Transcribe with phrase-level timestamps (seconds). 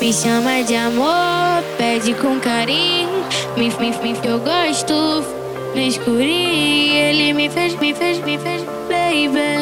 [0.00, 3.22] Me chama de amor, pede com carinho.
[3.54, 4.94] Me, me, me, eu gosto
[5.74, 6.94] no escurinho.
[6.94, 9.59] Ele me fez, me fez, me fez, baby.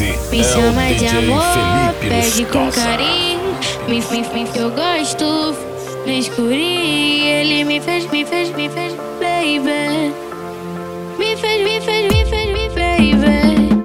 [0.00, 1.42] Esse Me é chama de DJ amor,
[2.00, 3.54] Felipe pede com carinho.
[3.86, 5.54] Me, me, me, eu gosto
[6.06, 7.26] no escurinho.
[7.26, 10.14] Ele me fez, me fez, me fez, baby.
[11.18, 13.84] Me fez, me fez, me fez, me baby.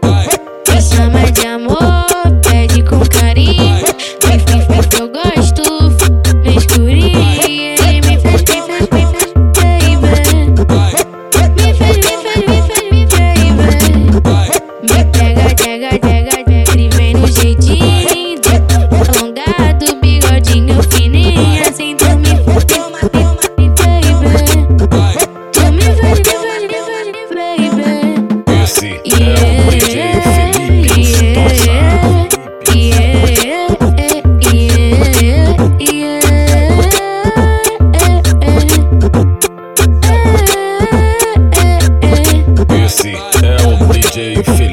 [0.71, 2.05] Me chama de amor,
[2.49, 3.83] pede com carinho.
[4.23, 5.34] Me, me, me, eu gosto
[42.85, 43.13] Esse
[43.43, 44.64] é o DJ Felipe